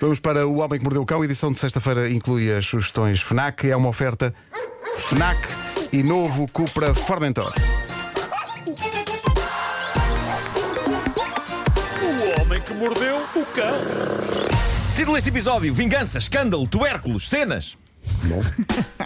Vamos 0.00 0.18
para 0.18 0.46
O 0.46 0.60
Homem 0.60 0.78
que 0.78 0.84
Mordeu 0.84 1.02
o 1.02 1.06
Cão. 1.06 1.20
A 1.20 1.24
edição 1.26 1.52
de 1.52 1.60
sexta-feira 1.60 2.08
inclui 2.08 2.50
as 2.50 2.64
sugestões 2.64 3.20
FNAC. 3.20 3.68
É 3.68 3.76
uma 3.76 3.90
oferta 3.90 4.34
FNAC 4.96 5.38
e 5.92 6.02
novo 6.02 6.50
Cupra 6.50 6.94
Formentor. 6.94 7.52
O 12.02 12.40
homem 12.40 12.62
que 12.62 12.72
mordeu 12.72 13.16
o 13.16 13.44
cão. 13.54 13.76
Título 14.96 15.16
deste 15.16 15.28
episódio: 15.28 15.74
Vingança, 15.74 16.16
escândalo, 16.16 16.66
tubérculos, 16.66 17.28
cenas. 17.28 17.76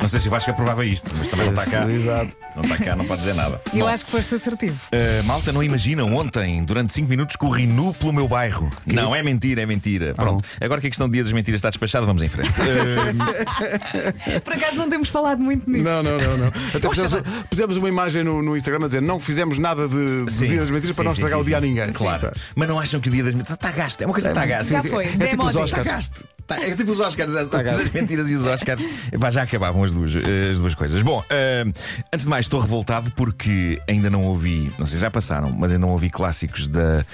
Não 0.00 0.08
sei 0.08 0.20
se 0.20 0.28
o 0.28 0.30
Vasco 0.30 0.50
aprovava 0.50 0.84
isto, 0.84 1.10
mas 1.16 1.28
também 1.28 1.46
não 1.50 1.54
está 1.54 1.70
cá. 1.70 1.90
Exato. 1.90 2.32
Não 2.56 2.62
está 2.64 2.76
cá, 2.78 2.96
não 2.96 3.04
pode 3.04 3.20
dizer 3.20 3.34
nada. 3.34 3.60
Eu 3.72 3.80
Bom, 3.80 3.88
acho 3.88 4.04
que 4.04 4.10
foste 4.10 4.34
assertivo. 4.34 4.78
uh, 4.92 5.24
malta, 5.24 5.52
não 5.52 5.62
imaginam, 5.62 6.14
ontem, 6.14 6.64
durante 6.64 6.92
5 6.92 7.08
minutos, 7.08 7.36
corri 7.36 7.66
nu 7.66 7.94
pelo 7.94 8.12
meu 8.12 8.28
bairro. 8.28 8.70
Não, 8.86 9.14
é 9.14 9.22
mentira, 9.22 9.62
é 9.62 9.66
mentira. 9.66 10.14
Pronto, 10.14 10.44
agora 10.60 10.80
que 10.80 10.86
a 10.88 10.90
questão 10.90 11.08
do 11.08 11.12
dia 11.12 11.22
das 11.22 11.32
mentiras 11.32 11.58
está 11.58 11.70
despachada, 11.70 12.06
vamos 12.06 12.22
em 12.22 12.28
frente. 12.28 12.50
Uh, 12.50 14.40
Por 14.42 14.52
acaso 14.52 14.76
não 14.76 14.88
temos 14.88 15.08
falado 15.08 15.40
muito 15.40 15.68
nisso. 15.70 15.84
Não, 15.84 16.02
não, 16.02 16.12
não, 16.18 16.38
não. 16.38 16.46
Até 16.74 16.80
pusemos, 16.88 17.22
pusemos 17.50 17.76
uma 17.76 17.88
imagem 17.88 18.24
no, 18.24 18.42
no 18.42 18.56
Instagram 18.56 18.84
a 18.84 18.88
dizer 18.88 19.02
não 19.02 19.18
fizemos 19.20 19.58
nada 19.58 19.88
de, 19.88 20.24
de 20.24 20.32
sim, 20.32 20.48
dia 20.48 20.60
das 20.60 20.70
mentiras 20.70 20.96
para 20.96 21.02
sim, 21.02 21.08
não 21.08 21.12
sim, 21.14 21.22
estragar 21.22 21.38
sim, 21.38 21.42
o 21.42 21.46
dia 21.46 21.58
a 21.58 21.60
sim. 21.60 21.66
ninguém. 21.68 21.92
Claro. 21.92 22.32
Mas 22.54 22.68
não 22.68 22.78
acham 22.78 23.00
que 23.00 23.08
o 23.08 23.12
dia 23.12 23.24
das 23.24 23.34
mentiras 23.34 23.54
está 23.56 23.70
gasto? 23.70 24.02
É 24.02 24.06
uma 24.06 24.12
coisa 24.12 24.28
que 24.28 24.34
está 24.38 24.46
gasto. 24.46 24.70
Já 24.70 24.82
foi, 24.82 25.04
É 25.04 25.08
tipo 25.08 25.22
os 25.24 25.28
demódico. 25.28 25.48
Está 25.48 25.80
Oscars. 25.80 25.86
gasto. 25.88 26.28
Tá, 26.46 26.60
é 26.60 26.74
tipo 26.76 26.90
os 26.90 27.00
Oscars, 27.00 27.34
as, 27.34 27.48
as 27.54 27.90
mentiras 27.90 28.30
e 28.30 28.34
os 28.34 28.46
Oscars. 28.46 28.86
Epá, 29.12 29.30
já 29.30 29.42
acabavam 29.42 29.82
as 29.84 29.92
duas, 29.92 30.12
as 30.16 30.58
duas 30.58 30.74
coisas. 30.74 31.00
Bom, 31.02 31.22
eh, 31.30 31.64
antes 32.12 32.24
de 32.24 32.28
mais, 32.28 32.46
estou 32.46 32.60
revoltado 32.60 33.10
porque 33.12 33.80
ainda 33.88 34.08
não 34.10 34.24
ouvi, 34.24 34.72
não 34.78 34.86
sei 34.86 34.96
se 34.96 35.00
já 35.02 35.10
passaram, 35.10 35.50
mas 35.50 35.70
ainda 35.72 35.84
não 35.86 35.92
ouvi 35.92 36.10
clássicos 36.10 36.68
da 36.68 37.04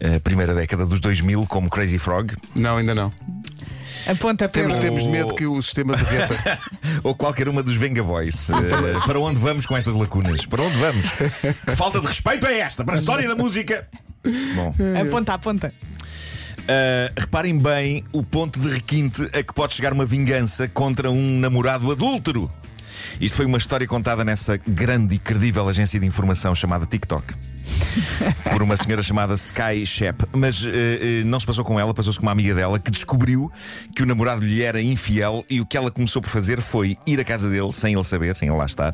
eh, 0.00 0.18
primeira 0.20 0.54
década 0.54 0.84
dos 0.86 1.00
2000, 1.00 1.46
como 1.46 1.68
Crazy 1.70 1.98
Frog, 1.98 2.32
Não, 2.54 2.76
ainda 2.76 2.94
não. 2.94 3.12
Aponta 4.08 4.48
Temos, 4.48 4.74
Pedro. 4.74 4.88
temos 4.88 5.04
medo 5.06 5.34
que 5.34 5.46
o 5.46 5.60
sistema 5.60 5.96
derreta. 5.96 6.58
ou 7.02 7.12
qualquer 7.14 7.48
uma 7.48 7.60
dos 7.62 7.74
Venga 7.74 8.04
Boys. 8.04 8.48
Eh, 8.50 8.54
para 9.04 9.18
onde 9.18 9.38
vamos 9.40 9.66
com 9.66 9.76
estas 9.76 9.94
lacunas? 9.94 10.46
Para 10.46 10.62
onde 10.62 10.76
vamos? 10.78 11.06
Que 11.66 11.74
falta 11.76 12.00
de 12.00 12.06
respeito 12.06 12.46
é 12.46 12.60
esta? 12.60 12.84
Para 12.84 12.94
a 12.94 12.98
história 12.98 13.26
da 13.28 13.34
música. 13.34 13.88
Bom. 14.54 14.72
Aponta, 15.00 15.34
aponta. 15.34 15.74
Uh, 16.66 17.12
reparem 17.16 17.56
bem 17.56 18.04
o 18.12 18.24
ponto 18.24 18.58
de 18.58 18.68
requinte 18.68 19.22
a 19.32 19.40
que 19.40 19.54
pode 19.54 19.74
chegar 19.74 19.92
uma 19.92 20.04
vingança 20.04 20.66
contra 20.66 21.08
um 21.10 21.38
namorado 21.38 21.90
adúltero. 21.92 22.50
Isto 23.20 23.36
foi 23.36 23.46
uma 23.46 23.58
história 23.58 23.86
contada 23.86 24.24
nessa 24.24 24.56
grande 24.56 25.14
e 25.14 25.18
credível 25.18 25.68
agência 25.68 26.00
de 26.00 26.04
informação 26.04 26.54
chamada 26.56 26.84
TikTok. 26.84 27.34
Por 28.50 28.62
uma 28.62 28.76
senhora 28.76 29.02
chamada 29.02 29.34
Sky 29.34 29.86
Shep. 29.86 30.24
Mas 30.32 30.64
uh, 30.64 30.68
uh, 30.68 31.24
não 31.24 31.38
se 31.38 31.46
passou 31.46 31.64
com 31.64 31.78
ela, 31.78 31.94
passou-se 31.94 32.18
com 32.18 32.26
uma 32.26 32.32
amiga 32.32 32.54
dela 32.54 32.80
que 32.80 32.90
descobriu 32.90 33.50
que 33.94 34.02
o 34.02 34.06
namorado 34.06 34.44
lhe 34.44 34.62
era 34.62 34.82
infiel 34.82 35.44
e 35.48 35.60
o 35.60 35.66
que 35.66 35.76
ela 35.76 35.90
começou 35.90 36.20
por 36.20 36.30
fazer 36.30 36.60
foi 36.60 36.96
ir 37.06 37.20
à 37.20 37.24
casa 37.24 37.48
dele, 37.48 37.72
sem 37.72 37.94
ele 37.94 38.04
saber, 38.04 38.34
sem 38.34 38.48
ele 38.48 38.56
lá 38.56 38.66
estar, 38.66 38.92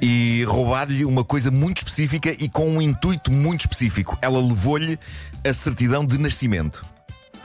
e 0.00 0.44
roubar-lhe 0.44 1.04
uma 1.04 1.24
coisa 1.24 1.50
muito 1.50 1.78
específica 1.78 2.34
e 2.38 2.48
com 2.48 2.68
um 2.70 2.80
intuito 2.80 3.32
muito 3.32 3.62
específico. 3.62 4.16
Ela 4.22 4.40
levou-lhe 4.40 4.98
a 5.44 5.52
certidão 5.52 6.06
de 6.06 6.16
nascimento. 6.16 6.84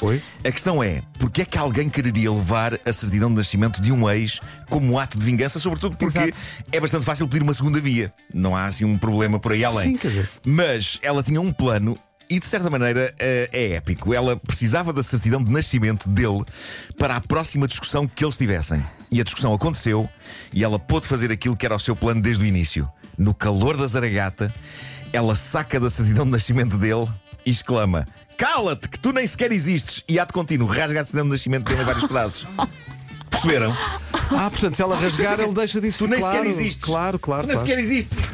Oi? 0.02 0.22
A 0.44 0.52
questão 0.52 0.84
é, 0.84 1.02
porque 1.20 1.42
é 1.42 1.46
que 1.46 1.58
alguém 1.58 1.90
quereria 1.90 2.32
levar 2.32 2.80
a 2.86 2.94
certidão 2.94 3.30
de 3.30 3.36
nascimento 3.36 3.82
de 3.82 3.92
um 3.92 4.10
ex 4.10 4.40
como 4.70 5.00
ato 5.00 5.18
de 5.18 5.26
vingança, 5.26 5.60
sobretudo 5.60 5.96
porque 5.96 6.18
Exato. 6.18 6.38
é 6.72 6.80
bastante 6.80 7.06
fácil 7.06 7.28
pedir 7.28 7.42
uma 7.42 7.54
segunda 7.54 7.80
via. 7.80 8.12
Não 8.34 8.56
há 8.56 8.66
assim 8.66 8.86
um 8.86 8.98
problema 8.98 9.40
por 9.40 9.52
aí 9.52 9.64
além. 9.64 9.92
Sim, 9.92 9.98
quer 9.98 10.08
dizer. 10.10 10.30
Mas 10.46 11.00
ela 11.02 11.24
tinha 11.24 11.40
um 11.40 11.52
plano 11.52 11.98
e 12.30 12.40
de 12.40 12.46
certa 12.46 12.70
maneira 12.70 13.14
eh, 13.20 13.50
é 13.52 13.72
épico. 13.74 14.14
Ela 14.14 14.36
precisava 14.36 14.92
da 14.92 15.04
certidão 15.04 15.42
de 15.42 15.52
nascimento 15.52 16.10
dele 16.10 16.44
para 16.98 17.16
a 17.16 17.22
próxima 17.22 17.68
discussão 17.68 18.08
que 18.08 18.24
eles 18.24 18.38
tivessem. 18.38 18.84
E 19.12 19.22
a 19.22 19.24
discussão 19.24 19.54
aconteceu 19.54 20.10
e 20.52 20.64
ela 20.64 20.80
pôde 20.80 21.08
fazer 21.08 21.32
aquilo 21.32 21.56
que 21.56 21.66
era 21.66 21.76
o 21.76 21.80
seu 21.80 21.96
plano 21.96 22.22
desde 22.22 22.44
o 22.44 22.48
início. 22.48 22.90
No 23.18 23.34
calor 23.34 23.78
da 23.78 23.86
zaragata, 23.86 24.54
ela 25.12 25.36
saca 25.36 25.80
da 25.80 25.90
certidão 25.90 26.26
de 26.26 26.32
nascimento 26.32 26.78
dele 26.78 27.08
e 27.46 27.52
exclama: 27.52 28.08
Cala-te, 28.44 28.90
que 28.90 29.00
tu 29.00 29.14
nem 29.14 29.26
sequer 29.26 29.54
existes! 29.54 30.04
E 30.06 30.20
ato 30.20 30.34
contínuo, 30.34 30.68
rasga 30.68 31.00
a 31.00 31.04
certidão 31.06 31.24
de 31.24 31.32
nascimento 31.32 31.64
dele 31.64 31.82
em 31.82 31.86
vários 31.86 32.06
pedaços. 32.06 32.46
Perceberam? 33.32 33.74
Ah, 34.38 34.50
portanto, 34.50 34.76
se 34.76 34.82
ela 34.82 35.00
rasgar, 35.00 35.40
ele 35.40 35.54
deixa 35.54 35.80
disso. 35.80 36.00
Tu 36.00 36.08
nem 36.10 36.20
claro, 36.20 36.36
sequer 36.36 36.50
existes. 36.50 36.84
Claro, 36.84 37.18
claro. 37.18 37.44
Tu 37.44 37.48
nem 37.48 37.56
claro. 37.56 37.70
sequer 37.70 37.82
existes. 37.82 38.20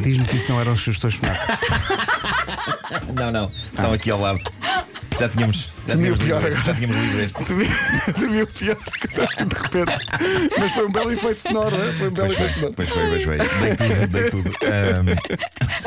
Diz-me 0.00 0.24
que 0.26 0.36
isso 0.36 0.48
não 0.48 0.60
eram 0.60 0.76
sugestões 0.76 1.16
FNAC. 1.18 1.36
Não, 3.12 3.32
não. 3.32 3.50
Estão 3.72 3.92
aqui 3.92 4.12
ao 4.12 4.20
lado. 4.20 4.38
Já 5.18 5.28
tínhamos, 5.28 5.70
Temi 5.88 6.10
o 6.10 6.18
pior 6.18 6.38
agora. 6.38 6.62
já 6.62 6.74
tínhamos 6.74 6.96
lido 6.96 7.20
este. 7.20 7.44
Temi 7.44 8.42
o 8.42 8.46
pior, 8.46 8.76
assim 9.28 9.46
de 9.46 9.54
repente. 9.56 10.06
Mas 10.58 10.72
foi 10.72 10.86
um 10.86 10.92
belo 10.92 11.12
efeito 11.12 11.42
sonoro, 11.42 11.76
não 11.76 11.84
é? 11.88 11.92
Foi 11.92 12.08
um 12.08 12.12
belo 12.12 12.32
efeito 12.32 12.52
foi, 12.52 12.54
sonoro. 12.54 12.74
pois 12.74 12.88
foi, 12.88 13.08
pois 13.08 13.24
foi. 13.24 13.38
Dei 13.38 13.76
tudo, 13.76 14.06
dei 14.08 14.30
tudo. 14.30 14.50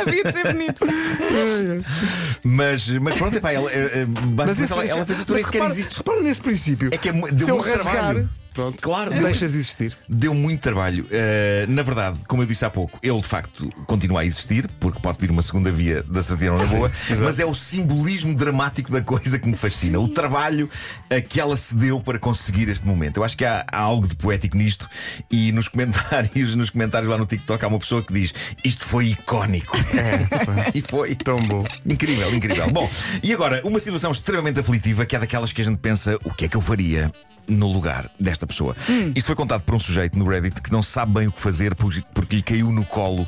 Havia 0.01 0.23
de 0.23 0.31
ser 0.31 0.53
bonito. 0.53 0.85
mas, 2.43 2.87
mas 2.97 3.15
pronto, 3.15 3.37
epá, 3.37 3.51
ela, 3.51 3.69
eh, 3.71 4.01
eh, 4.01 4.05
basicamente 4.05 4.71
ela, 4.71 4.85
ela 4.85 5.05
fez 5.05 5.19
isso, 5.19 5.27
tu 5.27 5.33
nem 5.33 5.41
mas 5.41 5.45
sequer 5.47 5.57
repara, 5.59 5.73
existes. 5.79 5.97
repara 5.97 6.21
nesse 6.21 6.41
princípio. 6.41 6.89
É 6.91 6.97
que 6.97 7.09
é 7.09 7.11
deu 7.13 7.37
Se 7.45 7.51
eu 7.51 7.55
muito 7.55 7.67
rasgar, 7.69 7.93
trabalho. 7.93 8.29
pronto, 8.53 8.81
Claro. 8.81 9.11
deixas 9.13 9.51
de 9.51 9.57
existir. 9.59 9.95
Deu 10.09 10.33
muito 10.33 10.61
trabalho. 10.61 11.05
Uh, 11.05 11.71
na 11.71 11.83
verdade, 11.83 12.19
como 12.27 12.41
eu 12.43 12.47
disse 12.47 12.65
há 12.65 12.69
pouco, 12.69 12.97
ele 13.03 13.19
de 13.21 13.27
facto 13.27 13.69
continua 13.85 14.21
a 14.21 14.25
existir, 14.25 14.67
porque 14.79 14.99
pode 14.99 15.17
vir 15.19 15.29
uma 15.29 15.41
segunda 15.41 15.71
via 15.71 16.03
da 16.03 16.21
certidão 16.23 16.55
na 16.55 16.65
boa, 16.65 16.91
mas 17.23 17.39
é 17.39 17.45
o 17.45 17.53
simbolismo 17.53 18.33
dramático 18.35 18.91
da 18.91 19.01
coisa 19.01 19.37
que 19.39 19.47
me 19.47 19.55
fascina. 19.55 19.90
O 19.99 20.07
trabalho 20.07 20.69
a 21.09 21.19
que 21.21 21.39
ela 21.39 21.55
se 21.57 21.75
deu 21.75 21.99
para 21.99 22.17
conseguir 22.19 22.69
este 22.69 22.85
momento. 22.85 23.17
Eu 23.17 23.23
acho 23.23 23.37
que 23.37 23.45
há, 23.45 23.65
há 23.71 23.79
algo 23.79 24.07
de 24.07 24.15
poético 24.15 24.57
nisto, 24.57 24.87
e 25.29 25.51
nos 25.51 25.67
comentários, 25.67 26.55
nos 26.55 26.69
comentários 26.69 27.09
lá 27.09 27.17
no 27.17 27.25
TikTok 27.25 27.63
há 27.63 27.67
uma 27.67 27.79
pessoa 27.79 28.01
que 28.01 28.13
diz: 28.13 28.33
Isto 28.63 28.85
foi 28.85 29.07
icónico. 29.07 29.77
e 30.73 30.81
foi. 30.81 31.15
Tão 31.15 31.45
bom. 31.45 31.65
Incrível, 31.85 32.33
incrível. 32.33 32.71
Bom, 32.71 32.89
e 33.21 33.33
agora, 33.33 33.61
uma 33.63 33.79
situação 33.79 34.11
extremamente 34.11 34.59
aflitiva 34.59 35.05
que 35.05 35.15
é 35.15 35.19
daquelas 35.19 35.53
que 35.53 35.61
a 35.61 35.65
gente 35.65 35.77
pensa: 35.77 36.17
o 36.23 36.33
que 36.33 36.45
é 36.45 36.47
que 36.47 36.57
eu 36.57 36.61
faria? 36.61 37.11
No 37.51 37.67
lugar 37.67 38.09
desta 38.17 38.47
pessoa. 38.47 38.75
Isto 39.13 39.27
foi 39.27 39.35
contado 39.35 39.61
por 39.61 39.75
um 39.75 39.79
sujeito 39.79 40.17
no 40.17 40.25
Reddit 40.25 40.61
que 40.61 40.71
não 40.71 40.81
sabe 40.81 41.13
bem 41.13 41.27
o 41.27 41.31
que 41.31 41.39
fazer 41.39 41.75
porque, 41.75 42.01
porque 42.13 42.35
lhe 42.37 42.41
caiu 42.41 42.71
no 42.71 42.85
colo 42.85 43.27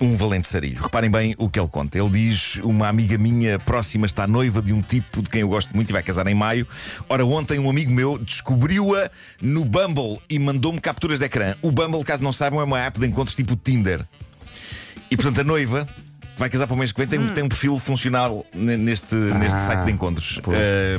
um 0.00 0.16
valente 0.16 0.48
sarilho. 0.48 0.82
Reparem 0.82 1.10
bem 1.10 1.34
o 1.38 1.48
que 1.48 1.60
ele 1.60 1.68
conta. 1.68 1.98
Ele 1.98 2.10
diz: 2.10 2.56
Uma 2.56 2.88
amiga 2.88 3.16
minha 3.16 3.58
próxima 3.58 4.06
está 4.06 4.26
noiva 4.26 4.60
de 4.60 4.72
um 4.72 4.82
tipo 4.82 5.22
de 5.22 5.30
quem 5.30 5.42
eu 5.42 5.48
gosto 5.48 5.74
muito 5.74 5.90
e 5.90 5.92
vai 5.92 6.02
casar 6.02 6.26
em 6.26 6.34
maio. 6.34 6.66
Ora, 7.08 7.24
ontem 7.24 7.58
um 7.58 7.70
amigo 7.70 7.92
meu 7.92 8.18
descobriu-a 8.18 9.10
no 9.40 9.64
Bumble 9.64 10.18
e 10.28 10.38
mandou-me 10.38 10.80
capturas 10.80 11.18
de 11.18 11.26
ecrã. 11.26 11.54
O 11.62 11.70
Bumble, 11.70 12.02
caso 12.02 12.24
não 12.24 12.32
saibam, 12.32 12.60
é 12.60 12.64
uma 12.64 12.80
app 12.80 12.98
de 12.98 13.06
encontros 13.06 13.36
tipo 13.36 13.54
Tinder. 13.54 14.04
E 15.10 15.16
portanto 15.16 15.40
a 15.40 15.44
noiva 15.44 15.86
vai 16.40 16.48
casar 16.48 16.66
para 16.66 16.74
o 16.74 16.78
mês 16.78 16.90
que 16.90 16.98
vem 16.98 17.06
tem, 17.06 17.28
tem 17.28 17.44
um 17.44 17.48
perfil 17.48 17.76
funcional 17.76 18.44
ne- 18.54 18.76
neste, 18.76 19.14
neste 19.14 19.60
site 19.60 19.84
de 19.84 19.92
encontros. 19.92 20.40
Eh, 20.52 20.98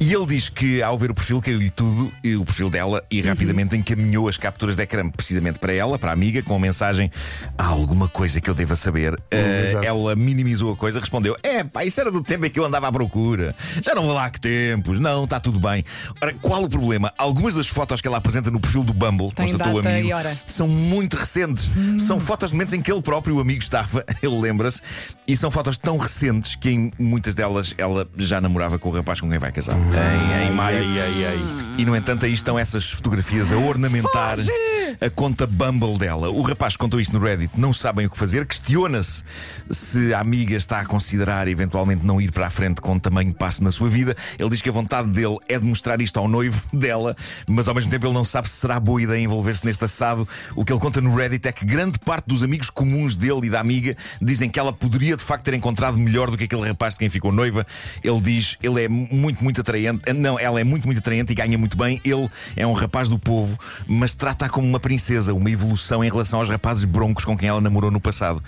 e 0.00 0.12
ele 0.12 0.26
diz 0.26 0.48
que 0.48 0.82
ao 0.82 0.98
ver 0.98 1.10
o 1.10 1.14
perfil 1.14 1.40
caiu-lhe 1.40 1.70
tudo, 1.70 2.12
e 2.22 2.34
o 2.34 2.44
perfil 2.44 2.68
dela, 2.68 3.02
e 3.10 3.22
rapidamente 3.22 3.76
encaminhou 3.76 4.28
as 4.28 4.36
capturas 4.36 4.76
de 4.76 4.82
ecrã 4.82 5.08
precisamente 5.08 5.60
para 5.60 5.72
ela, 5.72 5.98
para 5.98 6.10
a 6.10 6.12
amiga, 6.12 6.42
com 6.42 6.54
a 6.54 6.58
mensagem: 6.58 7.10
Há 7.56 7.64
alguma 7.64 8.08
coisa 8.08 8.40
que 8.40 8.50
eu 8.50 8.54
deva 8.54 8.74
saber. 8.74 9.16
Exato. 9.30 9.84
ela 9.86 10.16
minimizou 10.16 10.72
a 10.72 10.76
coisa, 10.76 10.98
respondeu: 10.98 11.36
É, 11.42 11.62
pá, 11.62 11.84
isso 11.84 12.00
era 12.00 12.10
do 12.10 12.22
tempo 12.22 12.44
em 12.46 12.50
que 12.50 12.58
eu 12.58 12.64
andava 12.64 12.88
à 12.88 12.92
procura. 12.92 13.54
Já 13.82 13.94
não 13.94 14.02
vou 14.02 14.12
lá 14.12 14.26
há 14.26 14.30
que 14.30 14.40
tempos. 14.40 14.98
Não, 14.98 15.24
está 15.24 15.38
tudo 15.38 15.60
bem. 15.60 15.84
Ora, 16.20 16.34
qual 16.34 16.64
o 16.64 16.68
problema? 16.68 17.12
Algumas 17.16 17.54
das 17.54 17.68
fotos 17.68 18.00
que 18.00 18.08
ela 18.08 18.18
apresenta 18.18 18.50
no 18.50 18.58
perfil 18.58 18.82
do 18.82 18.92
Bumble, 18.92 19.32
Tem 19.32 19.46
constatou 19.46 19.74
o 19.74 19.78
amigo, 19.78 20.08
são 20.44 20.66
muito 20.68 21.16
recentes. 21.16 21.70
São 21.98 22.18
fotos 22.18 22.50
de 22.50 22.54
momentos 22.54 22.74
em 22.74 22.82
que 22.82 22.90
ele 22.90 23.02
próprio, 23.02 23.36
o 23.36 23.40
amigo, 23.40 23.62
estava, 23.62 24.04
ele 24.22 24.34
lembra-se, 24.56 24.80
e 25.26 25.36
são 25.36 25.50
fotos 25.50 25.76
tão 25.76 25.98
recentes 25.98 26.56
que 26.56 26.70
em 26.70 26.92
muitas 26.98 27.34
delas 27.34 27.74
ela 27.76 28.08
já 28.16 28.40
namorava 28.40 28.78
com 28.78 28.88
o 28.88 28.92
rapaz 28.92 29.20
com 29.20 29.28
quem 29.28 29.38
vai 29.38 29.52
casar. 29.52 29.76
Em, 29.76 30.48
em 30.48 30.52
maio. 30.52 30.84
E 31.78 31.84
no 31.84 31.94
entanto, 31.94 32.24
aí 32.24 32.32
estão 32.32 32.58
essas 32.58 32.90
fotografias 32.90 33.52
a 33.52 33.56
ornamentar 33.56 34.36
a 35.00 35.10
conta 35.10 35.46
Bumble 35.46 35.98
dela. 35.98 36.30
O 36.30 36.42
rapaz 36.42 36.76
contou 36.76 37.00
isto 37.00 37.18
no 37.18 37.24
Reddit, 37.24 37.58
não 37.58 37.72
sabem 37.72 38.06
o 38.06 38.10
que 38.10 38.16
fazer, 38.16 38.46
questiona-se 38.46 39.22
se 39.70 40.14
a 40.14 40.20
amiga 40.20 40.56
está 40.56 40.80
a 40.80 40.86
considerar 40.86 41.48
eventualmente 41.48 42.04
não 42.04 42.20
ir 42.20 42.32
para 42.32 42.46
a 42.46 42.50
frente 42.50 42.80
com 42.80 42.98
tamanho 42.98 43.34
passo 43.34 43.62
na 43.62 43.70
sua 43.70 43.88
vida. 43.88 44.16
Ele 44.38 44.50
diz 44.50 44.62
que 44.62 44.68
a 44.68 44.72
vontade 44.72 45.08
dele 45.08 45.36
é 45.48 45.58
de 45.58 45.66
mostrar 45.66 46.00
isto 46.00 46.18
ao 46.18 46.28
noivo 46.28 46.60
dela, 46.72 47.16
mas 47.46 47.68
ao 47.68 47.74
mesmo 47.74 47.90
tempo 47.90 48.06
ele 48.06 48.14
não 48.14 48.24
sabe 48.24 48.48
se 48.48 48.56
será 48.56 48.78
boa 48.80 49.00
ideia 49.00 49.22
envolver-se 49.22 49.64
neste 49.66 49.84
assado. 49.84 50.26
O 50.54 50.64
que 50.64 50.72
ele 50.72 50.80
conta 50.80 51.00
no 51.00 51.14
Reddit 51.14 51.46
é 51.46 51.52
que 51.52 51.64
grande 51.64 51.98
parte 51.98 52.26
dos 52.26 52.42
amigos 52.42 52.70
comuns 52.70 53.16
dele 53.16 53.46
e 53.46 53.50
da 53.50 53.60
amiga 53.60 53.96
dizem 54.20 54.48
que 54.48 54.58
ela 54.58 54.72
poderia 54.72 55.16
de 55.16 55.22
facto 55.22 55.44
ter 55.44 55.54
encontrado 55.54 55.98
melhor 55.98 56.30
do 56.30 56.36
que 56.36 56.44
aquele 56.44 56.66
rapaz 56.66 56.94
de 56.94 57.00
quem 57.00 57.08
ficou 57.08 57.32
noiva. 57.32 57.66
Ele 58.02 58.20
diz, 58.20 58.56
ele 58.62 58.84
é 58.84 58.88
muito, 58.88 59.42
muito 59.42 59.60
atraente. 59.60 60.12
Não, 60.14 60.38
ela 60.38 60.60
é 60.60 60.64
muito, 60.64 60.86
muito 60.86 60.98
atraente 60.98 61.32
e 61.32 61.34
ganha 61.34 61.58
muito 61.58 61.76
bem. 61.76 62.00
Ele 62.04 62.28
é 62.56 62.66
um 62.66 62.72
rapaz 62.72 63.08
do 63.08 63.18
povo, 63.18 63.58
mas 63.86 64.14
trata-a 64.14 64.48
como 64.48 64.66
uma 64.66 64.80
princesa, 64.90 65.34
uma 65.34 65.50
evolução 65.50 66.04
em 66.04 66.08
relação 66.08 66.38
aos 66.38 66.48
rapazes 66.48 66.84
broncos 66.84 67.24
com 67.24 67.36
quem 67.36 67.48
ela 67.48 67.60
namorou 67.60 67.90
no 67.90 68.00
passado. 68.00 68.40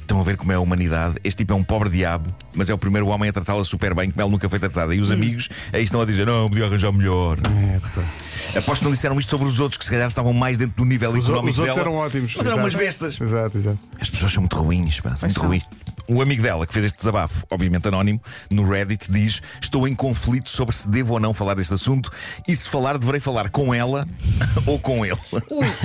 Estão 0.00 0.20
a 0.20 0.22
ver 0.24 0.36
como 0.36 0.52
é 0.52 0.54
a 0.54 0.60
humanidade. 0.60 1.16
Este 1.24 1.38
tipo 1.38 1.52
é 1.54 1.56
um 1.56 1.64
pobre 1.64 1.88
diabo, 1.88 2.32
mas 2.54 2.70
é 2.70 2.74
o 2.74 2.78
primeiro 2.78 3.08
homem 3.08 3.28
a 3.28 3.32
tratá-la 3.32 3.64
super 3.64 3.92
bem, 3.94 4.08
como 4.10 4.20
ela 4.20 4.30
nunca 4.30 4.48
foi 4.48 4.60
tratada. 4.60 4.94
E 4.94 5.00
os 5.00 5.10
amigos 5.10 5.48
aí 5.72 5.82
estão 5.82 6.00
a 6.00 6.04
dizer: 6.04 6.24
Não, 6.26 6.48
podia 6.48 6.66
arranjar 6.66 6.92
melhor. 6.92 7.38
Aposto 8.56 8.80
que 8.80 8.84
não 8.84 8.92
disseram 8.92 9.18
isto 9.18 9.28
sobre 9.30 9.46
os 9.48 9.58
outros, 9.58 9.78
que 9.78 9.84
se 9.84 9.90
calhar 9.90 10.06
estavam 10.06 10.32
mais 10.32 10.56
dentro 10.58 10.76
do 10.76 10.84
nível 10.84 11.10
Os, 11.12 11.24
económico 11.24 11.50
os 11.52 11.58
outros 11.58 11.76
dela. 11.76 11.88
eram 11.88 11.98
ótimos. 11.98 12.34
Mas 12.36 12.46
eram 12.46 12.58
Exato. 12.58 12.60
umas 12.60 12.74
bestas. 12.74 13.20
Exato, 13.20 13.58
exato. 13.58 13.78
As 14.00 14.10
pessoas 14.10 14.32
são 14.32 14.42
muito 14.42 14.56
ruins, 14.56 15.00
pá, 15.00 15.16
são 15.16 15.26
muito 15.28 15.38
são. 15.40 15.48
ruins. 15.48 15.64
O 16.08 16.20
amigo 16.20 16.42
dela 16.42 16.66
que 16.66 16.72
fez 16.72 16.84
este 16.86 16.98
desabafo, 16.98 17.46
obviamente 17.50 17.86
anónimo, 17.88 18.20
no 18.50 18.68
Reddit, 18.68 19.10
diz: 19.10 19.40
Estou 19.60 19.86
em 19.86 19.94
conflito 19.94 20.50
sobre 20.50 20.74
se 20.74 20.88
devo 20.88 21.14
ou 21.14 21.20
não 21.20 21.32
falar 21.32 21.54
deste 21.54 21.74
assunto 21.74 22.10
e 22.46 22.54
se 22.54 22.68
falar, 22.68 22.98
deverei 22.98 23.20
falar 23.20 23.48
com 23.50 23.72
ela 23.74 24.06
ou 24.66 24.78
com 24.78 25.04
ele. 25.04 25.18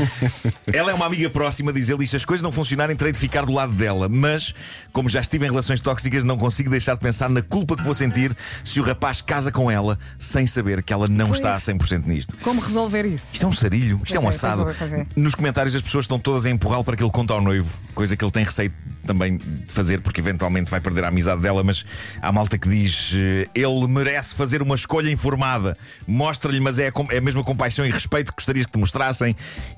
ela 0.74 0.92
é 0.92 0.94
uma 0.94 1.06
amiga 1.06 1.30
próxima, 1.30 1.72
diz 1.72 1.90
ele, 1.90 2.04
e 2.04 2.08
se 2.08 2.16
as 2.16 2.26
coisas 2.26 2.42
não 2.42 2.52
funcionarem, 2.52 2.96
terei 2.96 3.14
de 3.14 3.20
ficar 3.20 3.46
do 3.46 3.52
lado 3.52 3.74
dela. 3.74 4.10
Mas, 4.10 4.54
como 4.92 5.10
já 5.10 5.22
estive 5.22 5.46
em 5.46 5.50
relações 5.50 5.82
tóxicas, 5.82 6.24
não 6.24 6.38
consigo 6.38 6.70
deixar 6.70 6.96
de 6.96 7.02
pensar 7.02 7.30
na 7.30 7.42
culpa 7.42 7.76
que 7.76 7.84
vou 7.84 7.94
sentir 7.94 8.36
se 8.64 8.80
o 8.80 8.84
rapaz 8.84 9.22
casa 9.22 9.52
com 9.52 9.70
ela 9.70 9.98
sem 10.18 10.48
saber 10.48 10.82
que 10.84 10.92
ela 10.94 11.08
não 11.08 11.28
Pois. 11.28 11.38
está 11.38 11.52
a 11.56 11.58
100% 11.58 12.06
nisto. 12.06 12.36
Como 12.42 12.62
resolver 12.62 13.06
isso? 13.06 13.34
Isto 13.34 13.46
é 13.46 13.48
um 13.48 13.54
sarilho, 13.54 14.02
isto 14.04 14.16
é 14.16 14.20
um 14.20 14.26
é, 14.26 14.30
assado. 14.30 14.64
pois 14.64 14.76
é, 14.76 14.80
pois 14.80 14.94
é. 14.94 15.06
Nos 15.16 15.36
comentários 15.36 15.76
as 15.76 15.82
pessoas 15.82 16.06
estão 16.06 16.20
todas 16.20 16.46
a 16.46 16.50
empurrá-lo 16.50 16.84
para 16.84 16.96
que 16.96 17.04
ele 17.04 17.12
conte 17.12 17.32
ao 17.32 17.42
noivo, 17.42 17.70
coisa 17.94 18.16
que 18.16 18.24
ele 18.24 18.32
tem 18.32 18.44
receio 18.44 18.72
também 19.06 19.38
de 19.38 19.72
fazer, 19.72 20.02
porque 20.08 20.22
eventualmente 20.22 20.72
vai 20.72 20.80
perder 20.80 21.04
a 21.04 21.10
amizade 21.10 21.42
dela. 21.42 21.64
Mas 21.64 21.84
há 22.22 22.32
malta 22.32 22.58
que 22.58 22.68
diz: 22.70 23.12
eh, 23.16 23.48
ele 23.54 23.88
merece 23.88 24.34
fazer 24.34 24.62
uma 24.62 24.76
escolha 24.76 25.12
informada. 25.12 25.78
Mostra-lhe, 26.08 26.60
mas 26.60 26.80
é 26.80 26.88
a, 26.88 26.92
é 27.14 27.18
a 27.18 27.22
mesma 27.22 27.44
compaixão 27.44 27.86
e 27.86 27.92
respeito 27.92 28.32
que 28.32 28.36
gostarias 28.38 28.66
que 28.66 28.72
te 28.72 28.78
mostrassem. 28.80 29.36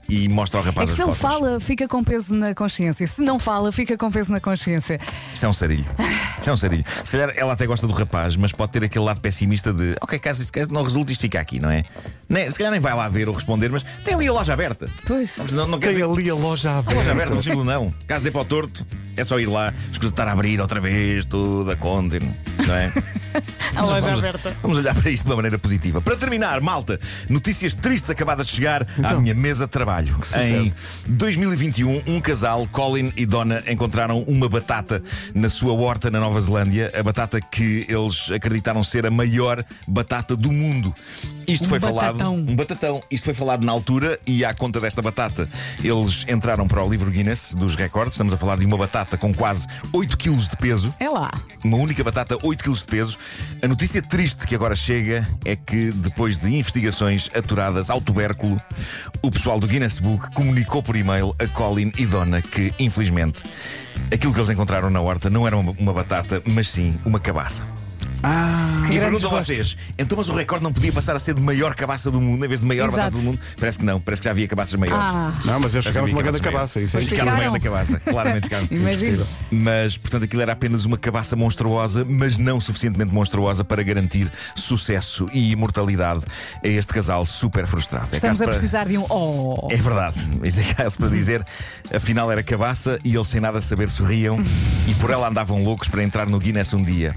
E 0.08 0.28
mostra 0.30 0.60
ao 0.60 0.64
É 0.64 0.68
rapaz 0.70 0.90
que 0.90 0.94
as 0.94 0.96
se 0.98 1.02
ele 1.12 1.16
fotos. 1.18 1.40
fala, 1.40 1.60
fica 1.60 1.88
com 1.88 2.04
peso 2.04 2.34
na 2.36 2.54
consciência. 2.54 3.06
Se 3.08 3.22
não 3.22 3.40
fala, 3.40 3.72
fica 3.72 3.98
com 3.98 4.12
peso 4.12 4.32
na 4.32 4.40
consciência. 4.40 5.00
Isto 5.34 5.46
é 5.46 5.50
um 5.50 5.54
sarilho. 5.54 5.86
Isto 6.38 6.50
é 6.50 6.54
um 6.54 6.58
sarilho. 6.58 6.86
Se 7.04 7.18
calhar 7.18 7.34
ela 7.36 7.54
até 7.54 7.66
gosta 7.66 7.88
do 7.88 7.94
rapaz, 7.94 8.36
mas 8.36 8.52
pode 8.52 8.72
ter 8.72 8.84
aquele 8.84 9.06
lado 9.06 9.20
pessimista 9.22 9.74
de 9.74 9.96
ok, 10.02 10.18
caso 10.20 10.42
isto 10.44 10.74
não 10.74 10.84
resulte, 10.84 11.12
isto 11.12 11.22
fica 11.22 11.40
aqui, 11.40 11.60
não 11.60 11.70
é? 11.70 11.84
Nem- 12.28 12.50
se 12.50 12.58
calhar 12.58 12.72
nem 12.72 12.80
vai 12.80 12.94
lá 12.94 13.08
ver 13.10 13.28
ou 13.28 13.34
responder, 13.36 13.70
mas 13.70 13.84
tem 14.04 14.14
ali 14.14 14.28
a 14.28 14.32
loja 14.34 14.54
aberta. 14.54 14.88
Pois. 15.06 15.38
Não, 15.52 15.68
não 15.68 15.80
Tem 15.80 15.90
dizer- 15.92 16.04
ali 16.06 16.30
a 16.30 16.36
loja 16.36 16.70
A 16.72 16.78
aberta. 16.80 17.00
loja 17.00 17.12
aberta, 17.12 17.30
não 17.32 17.38
possível 17.38 17.64
não. 17.64 17.94
Caso 18.08 18.24
dê 18.24 18.32
para 18.32 18.42
o 18.42 18.46
torto, 18.46 18.86
é 19.16 19.24
só 19.24 19.40
ir 19.40 19.46
lá, 19.48 19.74
escusa 19.92 20.14
estar 20.20 20.28
a 20.28 20.34
abrir 20.34 20.60
outra 20.60 20.82
vez 20.82 21.24
tudo 21.24 21.72
a 21.72 21.78
conta, 21.78 22.20
não 22.66 22.76
é? 22.76 22.92
A 23.76 23.82
loja 23.84 24.02
vamos, 24.02 24.20
aberta. 24.20 24.54
Vamos 24.62 24.78
olhar 24.80 24.96
para 24.96 25.10
isto 25.12 25.24
de 25.24 25.30
uma 25.30 25.36
maneira 25.36 25.58
positiva. 25.60 26.02
Para 26.02 26.16
terminar, 26.16 26.60
malta, 26.60 27.00
notícias 27.30 27.74
tristes 27.74 28.10
acabadas 28.10 28.48
de 28.48 28.54
chegar 28.54 28.86
à 29.04 29.14
minha 29.14 29.36
mesa 29.36 29.66
de 29.66 29.72
trabalho. 29.72 30.18
Em 30.36 30.74
2021, 31.08 32.04
um 32.08 32.20
casal, 32.20 32.68
Colin 32.72 33.14
e 33.16 33.26
Donna, 33.26 33.64
encontraram 33.68 34.24
uma 34.24 34.50
batata 34.50 35.02
na 35.36 35.48
sua 35.50 35.74
horta 35.74 36.10
na 36.10 36.20
Nova 36.20 36.42
Zelândia. 36.42 36.92
A 36.98 37.04
batata 37.04 37.40
que 37.40 37.86
eles 37.88 38.32
acreditaram 38.32 38.84
ser 38.84 39.06
a 39.06 39.12
maior 39.12 39.64
batata 39.88 40.36
do 40.36 40.52
mundo. 40.52 40.94
Isto 41.48 41.66
Um 41.66 41.70
foi 41.70 41.80
batatão. 41.80 42.18
falado. 42.18 42.32
Um 42.52 42.56
batatão. 42.56 43.04
Isto 43.12 43.26
foi 43.26 43.34
falado 43.36 43.64
na 43.64 43.72
altura 43.72 44.20
e 44.26 44.44
à 44.44 44.54
conta 44.54 44.80
desta 44.82 45.02
batata, 45.02 45.48
eles 45.84 46.26
entraram 46.28 46.68
para 46.68 46.84
o 46.84 46.90
livro 46.90 47.10
Guinness 47.12 47.54
dos 47.54 47.76
recordes. 47.76 48.14
Estamos 48.16 48.34
a 48.34 48.38
falar 48.38 48.58
de 48.58 48.66
uma 48.66 48.78
batata 48.78 49.18
com 49.18 49.34
quase 49.34 49.68
8 49.94 50.18
kg 50.18 50.36
de 50.36 50.58
peso. 50.58 50.94
É 51.00 51.08
lá. 51.08 51.32
Uma 51.64 51.78
única 51.78 52.04
batata, 52.04 52.38
8 52.42 52.49
kg 52.58 52.74
de 52.74 52.86
peso. 52.86 53.18
A 53.62 53.68
notícia 53.68 54.02
triste 54.02 54.46
que 54.46 54.56
agora 54.56 54.76
chega 54.76 55.28
é 55.46 55.56
que, 55.56 55.92
depois 55.92 56.38
de 56.38 56.48
investigações 56.50 57.30
aturadas 57.36 57.90
ao 57.90 58.02
tubérculo, 58.02 58.60
o 59.22 59.32
pessoal 59.32 59.60
do 59.60 59.68
Guinness 59.68 60.00
Book 60.00 60.32
comunicou 60.34 60.82
por 60.84 60.96
e-mail 60.96 61.36
a 61.40 61.48
Colin 61.48 61.92
e 61.98 62.06
Donna 62.06 62.42
que, 62.42 62.74
infelizmente, 62.80 63.44
aquilo 64.12 64.34
que 64.34 64.40
eles 64.40 64.50
encontraram 64.50 64.90
na 64.90 65.02
horta 65.02 65.30
não 65.30 65.46
era 65.46 65.58
uma 65.58 65.94
batata, 65.94 66.42
mas 66.46 66.68
sim 66.68 66.98
uma 67.06 67.20
cabaça. 67.20 67.79
Ah, 68.22 68.84
Que 68.88 68.96
E 68.96 69.00
grande 69.00 69.12
pergunto 69.18 69.28
a 69.28 69.42
vocês, 69.42 69.78
então 69.98 70.18
mas 70.18 70.28
o 70.30 70.34
recorde 70.34 70.64
não 70.64 70.74
podia 70.74 70.92
passar 70.92 71.16
a 71.16 71.20
ser 71.20 71.34
de 71.34 71.42
maior 71.42 71.74
cabaça 71.76 72.12
do 72.12 72.20
mundo 72.20 72.44
em 72.44 72.48
vez 72.48 72.60
de 72.60 72.66
maior 72.66 72.86
Exato. 72.90 72.98
batata 72.98 73.18
do 73.18 73.22
mundo? 73.24 73.40
Parece 73.60 73.80
que 73.80 73.86
não, 73.86 74.00
parece 74.02 74.22
que 74.22 74.26
já 74.26 74.32
havia 74.32 74.48
cabaças 74.48 74.74
maiores. 74.76 75.02
Ah, 75.02 75.34
não, 75.46 75.60
mas 75.60 75.74
eles 75.76 75.88
ficaram 75.88 76.08
com 76.08 76.14
uma 76.14 76.22
grande 76.22 76.42
cabaça. 76.42 76.80
Isso 76.82 76.98
é 76.98 77.02
Ficaram 77.02 77.32
no 77.32 77.38
meio 77.38 77.54
ficaram. 77.54 77.54
da 77.54 77.60
cabaça, 77.60 78.00
claramente 78.00 78.44
ficaram. 78.44 78.68
imagino. 78.72 79.26
Mas, 79.52 79.98
portanto, 79.98 80.24
aquilo 80.24 80.42
era 80.42 80.52
apenas 80.54 80.86
uma 80.86 80.98
cabaça 80.98 81.36
monstruosa, 81.36 82.04
mas 82.06 82.38
não 82.38 82.60
suficientemente 82.60 83.14
monstruosa 83.14 83.64
para 83.64 83.82
garantir 83.84 84.30
sucesso 84.56 85.30
e 85.34 85.52
imortalidade 85.52 86.22
a 86.64 86.68
este 86.68 86.94
casal 86.94 87.26
super 87.26 87.66
frustrado. 87.68 88.08
É 88.12 88.16
Estamos 88.16 88.40
caso 88.40 88.44
a 88.44 88.46
para- 88.48 88.60
precisar 88.60 88.86
de 88.88 88.98
um 88.98 89.06
oh. 89.10 89.68
É 89.72 89.76
verdade, 89.78 90.18
isso 90.44 90.60
é 90.60 90.74
caso 90.74 90.98
para 90.98 91.08
dizer. 91.08 91.46
Afinal 91.94 92.32
era 92.32 92.44
cabaça 92.44 93.00
e 93.04 93.16
eles 93.16 93.28
sem 93.28 93.40
nada 93.40 93.62
saber 93.62 93.90
sorriam 93.90 94.38
e 94.88 94.94
por 94.96 95.10
ela 95.10 95.28
andavam 95.30 95.64
loucos 95.64 95.88
para 95.88 96.04
entrar 96.04 96.28
no 96.28 96.38
Guinness 96.40 96.74
um 96.74 96.84
dia. 96.84 97.16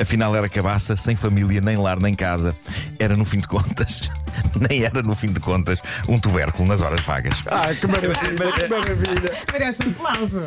Afinal 0.00 0.34
era 0.38 0.48
cabaça, 0.48 0.96
sem 0.96 1.14
família, 1.16 1.60
nem 1.60 1.76
lar, 1.76 1.98
nem 2.00 2.14
casa. 2.14 2.54
Era 2.98 3.16
no 3.16 3.24
fim 3.24 3.40
de 3.40 3.48
contas, 3.48 4.10
nem 4.68 4.82
era 4.84 5.02
no 5.02 5.14
fim 5.14 5.32
de 5.32 5.40
contas, 5.40 5.78
um 6.08 6.18
tubérculo 6.18 6.68
nas 6.68 6.80
horas 6.80 7.00
vagas. 7.02 7.42
Ah, 7.50 7.68
que 7.74 7.86
maravilha, 7.86 8.16
que 8.52 8.68
maravilha. 8.68 9.32
Merece 9.52 9.86
um 9.86 9.90
aplauso. 9.90 10.42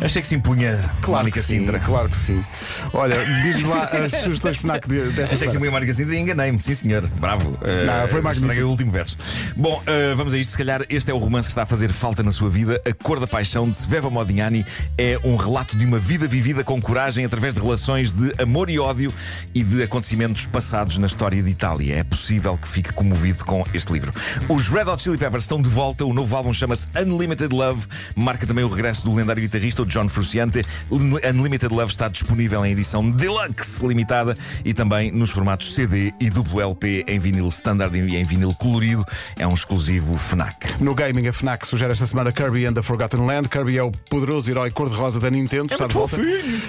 Achei 0.00 0.22
que 0.22 0.28
se 0.28 0.34
impunha 0.34 0.78
Claro 1.00 1.18
Mónica 1.24 1.40
que 1.40 1.46
sim, 1.46 1.58
Sintra. 1.60 1.78
claro 1.80 2.08
que 2.08 2.16
sim. 2.16 2.44
Olha, 2.92 3.16
diz 3.42 3.62
lá 3.64 3.84
as 3.84 4.12
sugestões 4.22 4.58
FNAC 4.58 4.88
de- 4.88 5.00
desta 5.10 5.22
Achei 5.22 5.26
que 5.26 5.28
se 5.28 5.36
semana. 5.38 5.56
impunha 5.56 5.70
Mónica 5.70 5.92
Sintra 5.94 6.14
e 6.14 6.18
enganei-me, 6.18 6.60
sim 6.60 6.74
senhor. 6.74 7.06
Bravo. 7.18 7.50
Uh, 7.50 7.86
Não, 7.86 8.08
foi 8.08 8.20
magnífico. 8.20 8.30
estraguei 8.32 8.62
o 8.62 8.68
último 8.70 8.90
verso. 8.90 9.16
Bom, 9.56 9.80
uh, 9.82 10.16
vamos 10.16 10.34
a 10.34 10.38
isto. 10.38 10.50
Se 10.52 10.58
calhar 10.58 10.84
este 10.88 11.10
é 11.10 11.14
o 11.14 11.18
romance 11.18 11.46
que 11.48 11.52
está 11.52 11.62
a 11.62 11.66
fazer 11.66 11.92
falta 11.92 12.22
na 12.22 12.32
sua 12.32 12.48
vida. 12.50 12.80
A 12.88 12.92
Cor 13.04 13.20
da 13.20 13.26
Paixão 13.26 13.68
de 13.70 13.76
Sveva 13.76 14.10
Modignani 14.10 14.64
é 14.98 15.18
um 15.24 15.36
relato 15.36 15.76
de 15.76 15.84
uma 15.84 15.98
vida 15.98 16.26
vivida 16.26 16.64
com 16.64 16.80
coragem 16.80 17.24
através 17.24 17.54
de 17.54 17.60
relações 17.60 18.12
de 18.12 18.34
amor 18.42 18.68
e 18.70 18.78
ódio 18.78 19.12
e 19.54 19.62
de 19.62 19.82
acontecimentos 19.82 20.46
passados 20.46 20.98
na 20.98 21.06
história 21.06 21.42
de 21.42 21.50
Itália. 21.50 21.96
É 21.96 22.04
possível 22.04 22.56
que 22.56 22.68
fique 22.68 22.92
comovido 22.92 23.44
com 23.44 23.64
este 23.74 23.92
livro. 23.92 24.12
Os 24.48 24.68
Red 24.68 24.84
Hot 24.84 25.02
Chili 25.02 25.18
Peppers 25.18 25.44
estão 25.44 25.60
de 25.60 25.68
volta. 25.68 26.04
O 26.04 26.12
novo 26.12 26.34
álbum 26.36 26.52
chama-se 26.52 26.86
Unlimited 26.96 27.54
Love. 27.54 27.86
Marca 28.14 28.46
também 28.46 28.64
o 28.64 28.68
regresso 28.68 29.04
do 29.04 29.14
lendário 29.14 29.42
guitarrista 29.42 29.82
o 29.82 29.86
John 29.86 30.08
Frusciante. 30.08 30.62
Unlimited 30.90 31.72
Love 31.72 31.92
está 31.92 32.08
disponível 32.08 32.64
em 32.64 32.72
edição 32.72 33.10
deluxe 33.10 33.84
limitada 33.86 34.36
e 34.64 34.74
também 34.74 35.10
nos 35.10 35.30
formatos 35.30 35.74
CD 35.74 36.12
e 36.20 36.30
duplo 36.30 36.60
LP 36.60 37.04
em 37.06 37.18
vinil 37.18 37.48
standard 37.48 37.96
e 37.96 38.16
em 38.16 38.24
vinil 38.24 38.54
colorido. 38.54 39.04
É 39.38 39.46
um 39.46 39.54
exclusivo 39.54 40.16
FNAC. 40.16 40.82
No 40.82 40.94
gaming, 40.94 41.26
a 41.28 41.32
FNAC 41.32 41.66
sugere 41.66 41.92
esta 41.92 42.06
semana 42.06 42.32
Kirby 42.32 42.66
and 42.66 42.74
the 42.74 42.82
Forgotten 42.82 43.26
Land. 43.26 43.48
Kirby 43.48 43.78
é 43.78 43.82
o 43.82 43.90
poderoso 43.90 44.50
herói 44.50 44.70
cor-de-rosa 44.70 45.20
da 45.20 45.30
Nintendo. 45.30 45.72
está 45.72 45.86
de 45.86 45.94
volta. 45.94 46.16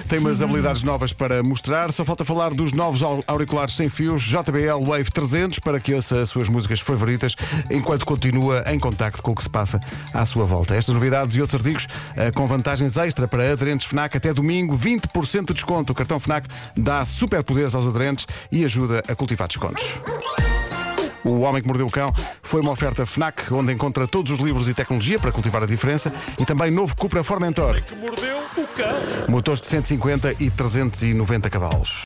Tem 0.08 0.18
umas 0.18 0.40
habilidades 0.40 0.82
novas 0.82 1.12
para 1.12 1.42
mostrar. 1.42 1.92
Só 1.92 2.04
falta 2.04 2.24
falar 2.24 2.53
dos 2.54 2.72
novos 2.72 3.02
au- 3.02 3.22
auriculares 3.26 3.74
sem 3.74 3.88
fios 3.88 4.22
JBL 4.22 4.84
Wave 4.86 5.10
300 5.10 5.58
para 5.58 5.78
que 5.80 5.92
ouça 5.94 6.22
as 6.22 6.28
suas 6.30 6.48
músicas 6.48 6.80
favoritas 6.80 7.34
enquanto 7.70 8.06
continua 8.06 8.62
em 8.66 8.78
contacto 8.78 9.20
com 9.22 9.32
o 9.32 9.34
que 9.34 9.42
se 9.42 9.50
passa 9.50 9.80
à 10.12 10.24
sua 10.24 10.44
volta. 10.44 10.74
Estas 10.74 10.94
novidades 10.94 11.36
e 11.36 11.40
outros 11.40 11.60
artigos 11.60 11.86
eh, 12.16 12.30
com 12.30 12.46
vantagens 12.46 12.96
extra 12.96 13.26
para 13.28 13.52
aderentes 13.52 13.86
FNAC 13.86 14.16
até 14.16 14.32
domingo, 14.32 14.76
20% 14.78 15.46
de 15.48 15.54
desconto. 15.54 15.92
O 15.92 15.94
cartão 15.96 16.18
FNAC 16.18 16.46
dá 16.76 17.04
superpoderes 17.04 17.74
aos 17.74 17.86
aderentes 17.86 18.26
e 18.50 18.64
ajuda 18.64 19.02
a 19.08 19.14
cultivar 19.14 19.48
descontos. 19.48 19.84
O 21.24 21.40
Homem 21.40 21.62
que 21.62 21.66
Mordeu 21.66 21.86
o 21.86 21.90
Cão 21.90 22.12
foi 22.42 22.60
uma 22.60 22.70
oferta 22.72 23.06
FNAC, 23.06 23.50
onde 23.54 23.72
encontra 23.72 24.06
todos 24.06 24.30
os 24.30 24.38
livros 24.38 24.68
e 24.68 24.74
tecnologia 24.74 25.18
para 25.18 25.32
cultivar 25.32 25.62
a 25.62 25.66
diferença 25.66 26.12
e 26.38 26.44
também 26.44 26.70
novo 26.70 26.94
Cupra 26.94 27.24
Formentor, 27.24 27.80
Que 27.82 27.94
mordeu 27.96 28.36
o 28.58 28.66
cão. 28.76 28.94
motores 29.26 29.62
de 29.62 29.68
150 29.68 30.34
e 30.38 30.50
390 30.50 31.48
cavalos. 31.48 32.02